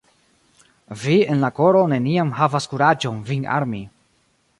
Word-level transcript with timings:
Vi 1.01 1.17
en 1.33 1.43
la 1.43 1.51
koro 1.59 1.83
neniam 1.91 2.31
havas 2.39 2.67
kuraĝon 2.71 3.21
vin 3.29 3.47
armi. 3.59 3.83